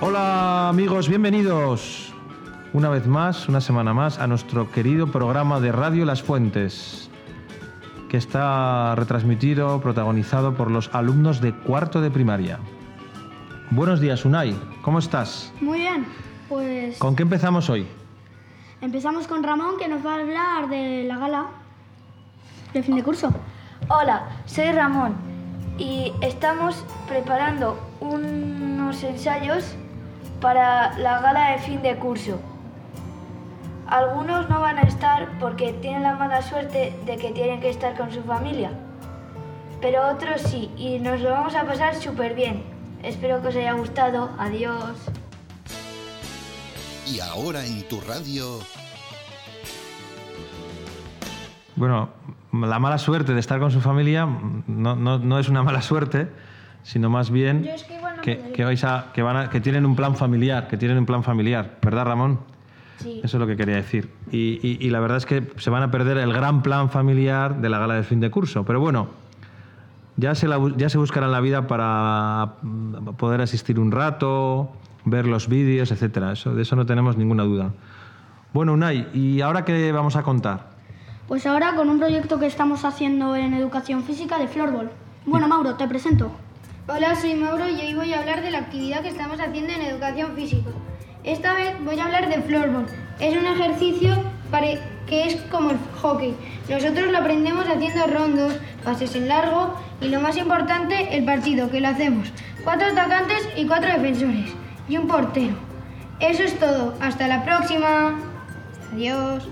Hola 0.00 0.68
amigos, 0.68 1.08
bienvenidos 1.08 2.12
una 2.72 2.88
vez 2.88 3.06
más, 3.06 3.48
una 3.48 3.60
semana 3.60 3.92
más, 3.92 4.18
a 4.18 4.26
nuestro 4.26 4.70
querido 4.70 5.08
programa 5.08 5.60
de 5.60 5.72
Radio 5.72 6.04
Las 6.04 6.22
Fuentes, 6.22 7.10
que 8.08 8.16
está 8.16 8.94
retransmitido, 8.94 9.80
protagonizado 9.80 10.54
por 10.54 10.70
los 10.70 10.88
alumnos 10.94 11.40
de 11.40 11.52
cuarto 11.52 12.00
de 12.00 12.10
primaria. 12.10 12.58
Buenos 13.70 14.00
días, 14.00 14.24
Unai, 14.24 14.54
¿cómo 14.82 15.00
estás? 15.00 15.52
Muy 15.60 15.80
bien, 15.80 16.06
pues 16.48 16.96
¿Con 16.98 17.16
qué 17.16 17.22
empezamos 17.22 17.68
hoy? 17.70 17.86
empezamos 18.80 19.26
con 19.26 19.42
Ramón 19.42 19.76
que 19.78 19.88
nos 19.88 20.04
va 20.06 20.14
a 20.14 20.20
hablar 20.20 20.68
de 20.70 21.04
la 21.04 21.18
gala 21.18 21.46
de 22.72 22.82
fin 22.82 22.96
de 22.96 23.02
curso. 23.02 23.30
Hola, 23.88 24.28
soy 24.46 24.72
Ramón 24.72 25.14
y 25.76 26.12
estamos 26.22 26.84
preparando 27.08 27.78
unos 28.00 29.02
ensayos 29.02 29.74
para 30.40 30.96
la 30.98 31.20
gala 31.20 31.50
de 31.52 31.58
fin 31.58 31.82
de 31.82 31.96
curso. 31.96 32.40
Algunos 33.86 34.48
no 34.48 34.60
van 34.60 34.78
a 34.78 34.82
estar 34.82 35.28
porque 35.40 35.72
tienen 35.72 36.02
la 36.04 36.14
mala 36.14 36.42
suerte 36.42 36.96
de 37.06 37.16
que 37.16 37.32
tienen 37.32 37.60
que 37.60 37.70
estar 37.70 37.96
con 37.96 38.12
su 38.12 38.22
familia, 38.22 38.70
pero 39.80 40.08
otros 40.08 40.42
sí 40.42 40.70
y 40.76 40.98
nos 41.00 41.20
lo 41.20 41.30
vamos 41.30 41.54
a 41.56 41.64
pasar 41.64 41.94
súper 41.96 42.34
bien. 42.34 42.62
Espero 43.02 43.40
que 43.42 43.48
os 43.48 43.56
haya 43.56 43.72
gustado. 43.72 44.30
Adiós. 44.38 44.96
Y 47.06 47.18
ahora 47.20 47.64
en 47.64 47.82
tu 47.88 48.00
radio, 48.02 48.60
Bueno, 51.76 52.10
la 52.52 52.78
mala 52.78 52.98
suerte 52.98 53.32
de 53.32 53.40
estar 53.40 53.58
con 53.58 53.70
su 53.70 53.80
familia 53.80 54.26
no, 54.66 54.96
no- 54.96 55.18
no 55.18 55.38
es 55.38 55.48
una 55.48 55.62
mala 55.62 55.80
suerte, 55.82 56.28
sino 56.82 57.08
más 57.08 57.30
bien 57.30 57.62
Yo 57.64 57.70
es 57.72 57.84
que 57.84 57.94
igual 57.94 57.99
no 57.99 57.99
que, 58.20 58.52
que 58.52 58.64
vais 58.64 58.82
a- 58.84 59.06
que 59.12 59.22
van 59.22 59.36
a- 59.36 59.50
que 59.50 59.60
tienen 59.60 59.84
un 59.86 59.96
plan 59.96 60.16
familiar, 60.16 60.68
que 60.68 60.76
tienen 60.76 60.98
un 60.98 61.06
plan 61.06 61.22
familiar, 61.22 61.78
¿verdad, 61.82 62.04
Ramón? 62.06 62.38
Sí. 62.98 63.20
Eso 63.24 63.36
es 63.36 63.40
lo 63.40 63.46
que 63.46 63.56
quería 63.56 63.76
decir. 63.76 64.10
Y, 64.30 64.60
y- 64.62 64.78
y 64.80 64.90
la 64.90 65.00
verdad 65.00 65.16
es 65.18 65.26
que 65.26 65.42
se 65.56 65.70
van 65.70 65.82
a 65.82 65.90
perder 65.90 66.18
el 66.18 66.32
gran 66.32 66.62
plan 66.62 66.90
familiar 66.90 67.60
de 67.60 67.68
la 67.68 67.78
gala 67.78 67.94
de 67.94 68.02
fin 68.02 68.20
de 68.20 68.30
curso. 68.30 68.64
Pero 68.64 68.78
bueno, 68.80 69.08
ya 70.16 70.34
se, 70.34 70.46
la 70.48 70.58
ya 70.76 70.88
se 70.90 70.98
buscarán 70.98 71.32
la 71.32 71.40
vida 71.40 71.66
para 71.66 72.54
mm, 72.62 73.14
poder 73.16 73.40
asistir 73.40 73.80
un 73.80 73.90
rato, 73.90 74.70
ver 75.06 75.26
los 75.26 75.48
vídeos, 75.48 75.90
etcétera. 75.92 76.32
Eso, 76.32 76.54
de 76.54 76.62
eso 76.62 76.76
no 76.76 76.84
tenemos 76.84 77.16
ninguna 77.16 77.42
duda. 77.44 77.70
Bueno, 78.52 78.74
Unai, 78.74 79.06
¿y 79.14 79.40
ahora 79.40 79.64
qué 79.64 79.92
vamos 79.92 80.16
a 80.16 80.22
contar? 80.22 80.68
Pues 81.26 81.46
ahora 81.46 81.74
con 81.76 81.88
un 81.88 81.98
proyecto 81.98 82.38
que 82.38 82.46
estamos 82.46 82.84
haciendo 82.84 83.34
en 83.36 83.54
educación 83.54 84.02
física 84.02 84.36
de 84.38 84.48
floorball. 84.48 84.90
Bueno, 85.24 85.46
Mauro, 85.48 85.74
te 85.76 85.86
presento. 85.86 86.30
Hola, 86.92 87.14
soy 87.14 87.36
Mauro 87.36 87.68
y 87.68 87.80
hoy 87.80 87.94
voy 87.94 88.12
a 88.12 88.18
hablar 88.18 88.42
de 88.42 88.50
la 88.50 88.58
actividad 88.58 89.02
que 89.02 89.10
estamos 89.10 89.38
haciendo 89.38 89.72
en 89.72 89.82
educación 89.82 90.34
física. 90.34 90.70
Esta 91.22 91.54
vez 91.54 91.72
voy 91.84 92.00
a 92.00 92.06
hablar 92.06 92.28
de 92.28 92.42
floorball. 92.42 92.86
Es 93.20 93.36
un 93.36 93.46
ejercicio 93.46 94.24
que 95.06 95.26
es 95.28 95.36
como 95.52 95.70
el 95.70 95.78
hockey. 96.02 96.34
Nosotros 96.68 97.12
lo 97.12 97.18
aprendemos 97.18 97.64
haciendo 97.68 98.08
rondos, 98.08 98.54
pases 98.82 99.14
en 99.14 99.28
largo 99.28 99.76
y 100.00 100.08
lo 100.08 100.20
más 100.20 100.36
importante, 100.36 101.16
el 101.16 101.24
partido, 101.24 101.70
que 101.70 101.80
lo 101.80 101.86
hacemos. 101.86 102.32
Cuatro 102.64 102.88
atacantes 102.88 103.48
y 103.56 103.66
cuatro 103.66 103.92
defensores. 103.92 104.52
Y 104.88 104.96
un 104.96 105.06
portero. 105.06 105.54
Eso 106.18 106.42
es 106.42 106.58
todo. 106.58 106.94
Hasta 107.00 107.28
la 107.28 107.44
próxima. 107.44 108.18
Adiós. 108.92 109.48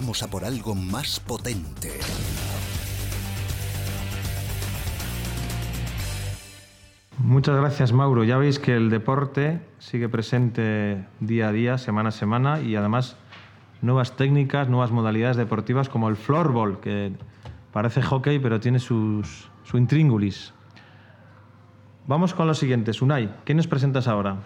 Vamos 0.00 0.22
a 0.22 0.30
por 0.30 0.46
algo 0.46 0.74
más 0.74 1.20
potente. 1.20 1.90
Muchas 7.18 7.56
gracias, 7.56 7.92
Mauro. 7.92 8.24
Ya 8.24 8.38
veis 8.38 8.58
que 8.58 8.74
el 8.74 8.88
deporte 8.88 9.60
sigue 9.78 10.08
presente 10.08 11.06
día 11.20 11.48
a 11.48 11.52
día, 11.52 11.76
semana 11.76 12.08
a 12.08 12.12
semana, 12.12 12.60
y 12.60 12.76
además 12.76 13.18
nuevas 13.82 14.16
técnicas, 14.16 14.70
nuevas 14.70 14.90
modalidades 14.90 15.36
deportivas 15.36 15.90
como 15.90 16.08
el 16.08 16.16
floorball, 16.16 16.80
que 16.80 17.12
parece 17.70 18.00
hockey, 18.00 18.38
pero 18.38 18.58
tiene 18.58 18.78
sus, 18.78 19.50
su 19.64 19.76
intríngulis. 19.76 20.54
Vamos 22.06 22.32
con 22.32 22.46
los 22.46 22.58
siguientes. 22.58 23.02
Unai, 23.02 23.30
¿qué 23.44 23.52
nos 23.52 23.66
presentas 23.66 24.08
ahora? 24.08 24.38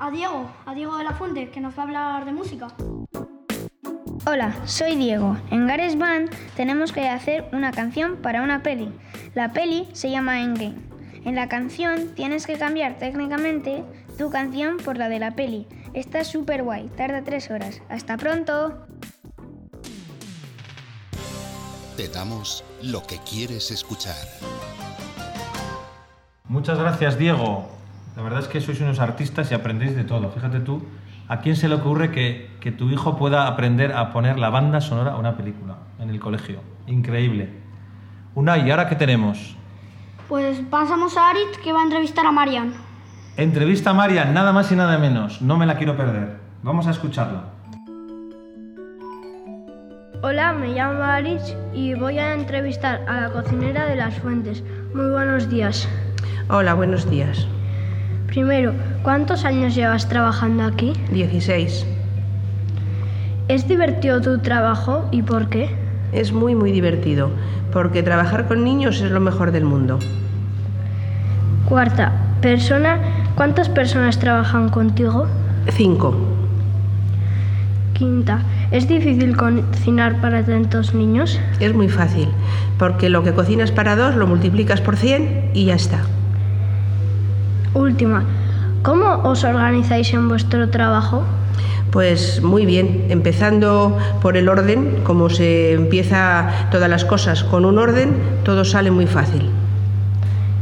A 0.00 0.10
Diego, 0.10 0.50
a 0.66 0.74
Diego 0.74 0.96
de 0.98 1.04
la 1.04 1.12
Fuente, 1.12 1.50
que 1.50 1.60
nos 1.60 1.78
va 1.78 1.82
a 1.82 1.86
hablar 1.86 2.24
de 2.24 2.32
música. 2.32 2.66
Hola, 4.30 4.54
soy 4.66 4.94
Diego. 4.96 5.38
En 5.50 5.66
Gares 5.66 5.96
Band 5.96 6.28
tenemos 6.54 6.92
que 6.92 7.08
hacer 7.08 7.48
una 7.52 7.72
canción 7.72 8.16
para 8.16 8.42
una 8.42 8.62
peli. 8.62 8.92
La 9.34 9.54
peli 9.54 9.88
se 9.94 10.10
llama 10.10 10.42
Endgame. 10.42 10.74
En 11.24 11.34
la 11.34 11.48
canción 11.48 12.14
tienes 12.14 12.46
que 12.46 12.58
cambiar 12.58 12.98
técnicamente 12.98 13.84
tu 14.18 14.28
canción 14.28 14.76
por 14.76 14.98
la 14.98 15.08
de 15.08 15.18
la 15.18 15.30
peli. 15.30 15.66
Está 15.94 16.24
súper 16.24 16.62
guay, 16.62 16.90
tarda 16.94 17.22
tres 17.22 17.50
horas. 17.50 17.80
¡Hasta 17.88 18.18
pronto! 18.18 18.86
Te 21.96 22.08
damos 22.08 22.66
lo 22.82 23.06
que 23.06 23.16
quieres 23.20 23.70
escuchar. 23.70 24.14
Muchas 26.44 26.78
gracias, 26.78 27.18
Diego. 27.18 27.66
La 28.14 28.22
verdad 28.22 28.40
es 28.40 28.48
que 28.48 28.60
sois 28.60 28.78
unos 28.82 28.98
artistas 28.98 29.50
y 29.50 29.54
aprendéis 29.54 29.96
de 29.96 30.04
todo. 30.04 30.30
Fíjate 30.30 30.60
tú, 30.60 30.82
¿a 31.28 31.40
quién 31.40 31.56
se 31.56 31.68
le 31.68 31.74
ocurre 31.74 32.10
que, 32.10 32.50
que 32.60 32.72
tu 32.72 32.90
hijo 32.90 33.16
pueda 33.16 33.46
aprender 33.46 33.92
a 33.92 34.12
poner 34.12 34.38
la 34.38 34.50
banda 34.50 34.80
sonora 34.80 35.12
a 35.12 35.16
una 35.16 35.36
película 35.36 35.76
en 36.00 36.10
el 36.10 36.18
colegio? 36.18 36.60
Increíble. 36.86 37.50
Unai, 38.34 38.66
¿y 38.66 38.70
ahora 38.70 38.88
qué 38.88 38.96
tenemos? 38.96 39.56
Pues 40.28 40.60
pasamos 40.70 41.16
a 41.16 41.30
Arit, 41.30 41.56
que 41.62 41.72
va 41.72 41.80
a 41.80 41.84
entrevistar 41.84 42.26
a 42.26 42.32
Marian. 42.32 42.72
Entrevista 43.36 43.90
a 43.90 43.94
Marian, 43.94 44.34
nada 44.34 44.52
más 44.52 44.70
y 44.72 44.76
nada 44.76 44.98
menos. 44.98 45.40
No 45.42 45.56
me 45.56 45.66
la 45.66 45.76
quiero 45.76 45.96
perder. 45.96 46.38
Vamos 46.62 46.86
a 46.86 46.90
escucharla. 46.90 47.44
Hola, 50.20 50.52
me 50.52 50.68
llamo 50.74 51.02
Aris 51.02 51.54
y 51.72 51.94
voy 51.94 52.18
a 52.18 52.34
entrevistar 52.34 53.04
a 53.08 53.20
la 53.20 53.30
cocinera 53.30 53.86
de 53.86 53.96
las 53.96 54.18
fuentes. 54.18 54.64
Muy 54.92 55.10
buenos 55.10 55.48
días. 55.48 55.88
Hola, 56.48 56.74
buenos 56.74 57.08
días. 57.08 57.46
Primero, 58.28 58.74
¿cuántos 59.02 59.46
años 59.46 59.74
llevas 59.74 60.06
trabajando 60.06 60.62
aquí? 60.62 60.92
16. 61.12 61.86
¿Es 63.48 63.66
divertido 63.66 64.20
tu 64.20 64.38
trabajo 64.40 65.08
y 65.10 65.22
por 65.22 65.48
qué? 65.48 65.70
Es 66.12 66.30
muy, 66.32 66.54
muy 66.54 66.70
divertido, 66.70 67.30
porque 67.72 68.02
trabajar 68.02 68.46
con 68.46 68.64
niños 68.64 69.00
es 69.00 69.10
lo 69.10 69.20
mejor 69.20 69.50
del 69.50 69.64
mundo. 69.64 69.98
Cuarta, 71.66 72.12
persona, 72.42 72.98
¿cuántas 73.34 73.70
personas 73.70 74.18
trabajan 74.18 74.68
contigo? 74.68 75.26
5. 75.70 76.14
Quinta, 77.94 78.42
¿es 78.70 78.86
difícil 78.88 79.38
cocinar 79.38 80.20
para 80.20 80.44
tantos 80.44 80.92
niños? 80.92 81.40
Es 81.60 81.72
muy 81.74 81.88
fácil, 81.88 82.28
porque 82.78 83.08
lo 83.08 83.22
que 83.22 83.32
cocinas 83.32 83.72
para 83.72 83.96
dos 83.96 84.16
lo 84.16 84.26
multiplicas 84.26 84.82
por 84.82 84.96
100 84.96 85.52
y 85.54 85.64
ya 85.64 85.74
está. 85.74 86.02
Última, 87.74 88.24
¿cómo 88.82 89.22
os 89.24 89.44
organizáis 89.44 90.12
en 90.12 90.28
vuestro 90.28 90.70
trabajo? 90.70 91.22
Pues 91.90 92.42
muy 92.42 92.66
bien, 92.66 93.06
empezando 93.08 93.96
por 94.20 94.36
el 94.36 94.48
orden, 94.48 95.00
como 95.04 95.30
se 95.30 95.72
empieza 95.72 96.68
todas 96.70 96.90
las 96.90 97.04
cosas 97.04 97.44
con 97.44 97.64
un 97.64 97.78
orden, 97.78 98.14
todo 98.44 98.64
sale 98.64 98.90
muy 98.90 99.06
fácil. 99.06 99.48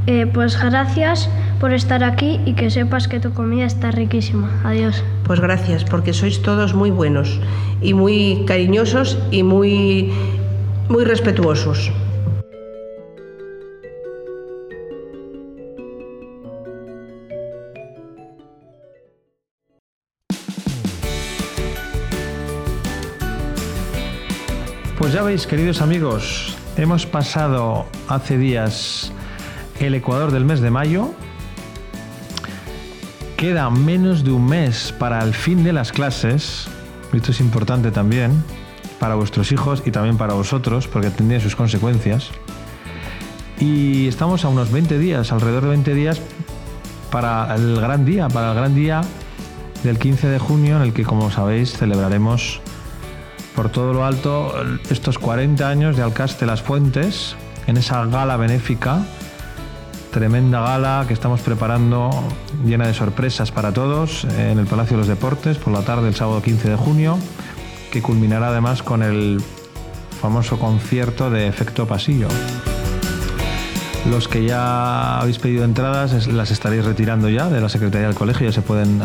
Eh, 0.06 0.30
pues 0.32 0.60
gracias 0.62 1.28
por 1.58 1.72
estar 1.72 2.04
aquí 2.04 2.40
y 2.44 2.52
que 2.52 2.70
sepas 2.70 3.08
que 3.08 3.18
tu 3.18 3.32
comida 3.32 3.64
está 3.64 3.90
riquísima. 3.90 4.48
Adiós. 4.62 5.02
Pues 5.24 5.40
gracias, 5.40 5.82
porque 5.82 6.12
sois 6.12 6.42
todos 6.42 6.74
muy 6.74 6.92
buenos 6.92 7.40
y 7.82 7.92
muy 7.92 8.44
cariñosos 8.46 9.18
y 9.32 9.42
muy, 9.42 10.12
muy 10.88 11.04
respetuosos. 11.04 11.90
Pues 24.98 25.12
ya 25.12 25.22
veis, 25.22 25.46
queridos 25.46 25.82
amigos, 25.82 26.56
hemos 26.78 27.04
pasado 27.04 27.84
hace 28.08 28.38
días 28.38 29.12
el 29.78 29.94
Ecuador 29.94 30.32
del 30.32 30.46
mes 30.46 30.62
de 30.62 30.70
mayo. 30.70 31.10
Queda 33.36 33.68
menos 33.68 34.24
de 34.24 34.30
un 34.32 34.46
mes 34.46 34.94
para 34.98 35.22
el 35.22 35.34
fin 35.34 35.64
de 35.64 35.74
las 35.74 35.92
clases. 35.92 36.66
Esto 37.12 37.32
es 37.32 37.40
importante 37.40 37.90
también 37.90 38.42
para 38.98 39.16
vuestros 39.16 39.52
hijos 39.52 39.82
y 39.84 39.90
también 39.90 40.16
para 40.16 40.32
vosotros, 40.32 40.88
porque 40.88 41.10
tendría 41.10 41.40
sus 41.40 41.56
consecuencias. 41.56 42.30
Y 43.60 44.08
estamos 44.08 44.46
a 44.46 44.48
unos 44.48 44.72
20 44.72 44.98
días, 44.98 45.30
alrededor 45.30 45.64
de 45.64 45.68
20 45.68 45.92
días, 45.92 46.22
para 47.10 47.54
el 47.54 47.78
gran 47.78 48.06
día, 48.06 48.28
para 48.28 48.52
el 48.52 48.56
gran 48.56 48.74
día 48.74 49.02
del 49.84 49.98
15 49.98 50.26
de 50.28 50.38
junio, 50.38 50.76
en 50.76 50.82
el 50.82 50.94
que, 50.94 51.04
como 51.04 51.30
sabéis, 51.30 51.76
celebraremos 51.76 52.62
por 53.56 53.70
todo 53.70 53.92
lo 53.94 54.04
alto 54.04 54.54
estos 54.90 55.18
40 55.18 55.68
años 55.68 55.96
de 55.96 56.02
Alcaste 56.02 56.46
Las 56.46 56.62
Fuentes, 56.62 57.34
en 57.66 57.78
esa 57.78 58.04
gala 58.04 58.36
benéfica 58.36 59.00
tremenda 60.16 60.62
gala 60.62 61.04
que 61.06 61.12
estamos 61.12 61.42
preparando, 61.42 62.08
llena 62.64 62.86
de 62.86 62.94
sorpresas 62.94 63.52
para 63.52 63.72
todos, 63.72 64.24
en 64.24 64.58
el 64.58 64.64
Palacio 64.64 64.96
de 64.96 65.02
los 65.02 65.08
Deportes, 65.08 65.58
por 65.58 65.74
la 65.74 65.82
tarde, 65.82 66.08
el 66.08 66.14
sábado 66.14 66.40
15 66.40 66.70
de 66.70 66.76
junio, 66.76 67.18
que 67.92 68.00
culminará 68.00 68.48
además 68.48 68.82
con 68.82 69.02
el 69.02 69.42
famoso 70.22 70.58
concierto 70.58 71.28
de 71.28 71.48
efecto 71.48 71.86
pasillo. 71.86 72.28
Los 74.10 74.26
que 74.26 74.46
ya 74.46 75.18
habéis 75.18 75.38
pedido 75.38 75.64
entradas 75.64 76.26
las 76.28 76.50
estaréis 76.50 76.86
retirando 76.86 77.28
ya 77.28 77.50
de 77.50 77.60
la 77.60 77.68
Secretaría 77.68 78.06
del 78.06 78.16
Colegio, 78.16 78.46
ya 78.46 78.52
se 78.52 78.62
pueden, 78.62 79.02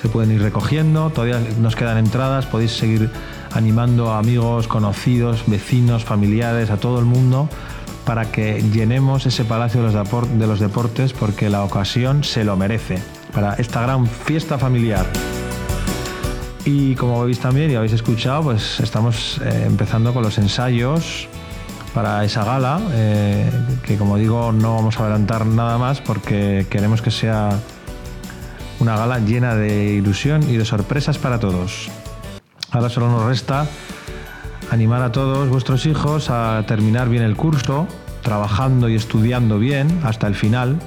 se 0.00 0.08
pueden 0.08 0.30
ir 0.30 0.42
recogiendo. 0.42 1.10
Todavía 1.10 1.40
nos 1.58 1.74
quedan 1.74 1.98
entradas, 1.98 2.46
podéis 2.46 2.70
seguir 2.70 3.10
animando 3.56 4.12
a 4.12 4.18
amigos, 4.18 4.68
conocidos, 4.68 5.44
vecinos, 5.46 6.04
familiares, 6.04 6.70
a 6.70 6.76
todo 6.76 6.98
el 6.98 7.04
mundo 7.04 7.48
para 8.06 8.30
que 8.30 8.62
llenemos 8.62 9.26
ese 9.26 9.44
Palacio 9.44 9.82
de 9.82 10.46
los 10.46 10.60
Deportes 10.60 11.12
porque 11.12 11.50
la 11.50 11.64
ocasión 11.64 12.22
se 12.22 12.44
lo 12.44 12.56
merece, 12.56 12.98
para 13.34 13.54
esta 13.54 13.82
gran 13.82 14.06
fiesta 14.06 14.58
familiar. 14.58 15.06
Y 16.64 16.94
como 16.94 17.24
veis 17.24 17.40
también 17.40 17.70
y 17.70 17.74
habéis 17.74 17.92
escuchado, 17.92 18.44
pues 18.44 18.80
estamos 18.80 19.40
eh, 19.44 19.64
empezando 19.66 20.14
con 20.14 20.22
los 20.22 20.38
ensayos 20.38 21.28
para 21.94 22.24
esa 22.24 22.44
gala, 22.44 22.80
eh, 22.92 23.50
que 23.82 23.96
como 23.96 24.18
digo 24.18 24.52
no 24.52 24.76
vamos 24.76 24.98
a 25.00 25.04
adelantar 25.04 25.44
nada 25.44 25.76
más 25.78 26.00
porque 26.00 26.66
queremos 26.70 27.02
que 27.02 27.10
sea 27.10 27.58
una 28.78 28.96
gala 28.96 29.18
llena 29.18 29.56
de 29.56 29.94
ilusión 29.94 30.42
y 30.48 30.56
de 30.56 30.64
sorpresas 30.64 31.18
para 31.18 31.40
todos. 31.40 31.90
Ahora 32.76 32.90
solo 32.90 33.08
nos 33.08 33.24
resta 33.24 33.66
animar 34.70 35.00
a 35.00 35.10
todos 35.10 35.48
vuestros 35.48 35.86
hijos 35.86 36.28
a 36.28 36.62
terminar 36.66 37.08
bien 37.08 37.22
el 37.22 37.34
curso, 37.34 37.88
trabajando 38.20 38.90
y 38.90 38.94
estudiando 38.94 39.58
bien 39.58 40.02
hasta 40.04 40.26
el 40.26 40.34
final, 40.34 40.78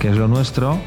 que 0.00 0.08
es 0.08 0.16
lo 0.16 0.26
nuestro 0.26 0.80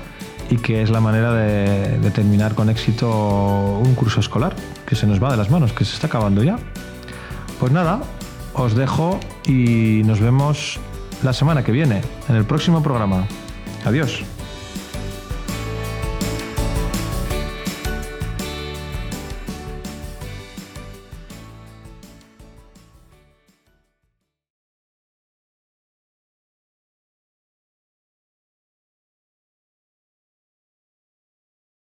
y 0.49 0.57
que 0.57 0.81
es 0.81 0.89
la 0.89 0.99
manera 0.99 1.33
de, 1.33 2.11
terminar 2.11 2.53
con 2.53 2.69
éxito 2.69 3.79
un 3.81 3.95
curso 3.95 4.19
escolar, 4.19 4.53
que 4.85 4.97
se 4.97 5.07
nos 5.07 5.23
va 5.23 5.31
de 5.31 5.37
las 5.37 5.49
manos, 5.49 5.71
que 5.71 5.85
se 5.85 5.93
está 5.93 6.07
acabando 6.07 6.43
ya. 6.43 6.57
Pues 7.57 7.71
nada, 7.71 8.01
os 8.53 8.75
dejo 8.75 9.21
y 9.47 10.01
nos 10.03 10.19
vemos 10.19 10.81
la 11.23 11.31
semana 11.31 11.63
que 11.63 11.71
viene, 11.71 12.01
en 12.27 12.35
el 12.35 12.43
próximo 12.43 12.83
programa. 12.83 13.25
Adiós. 13.85 14.34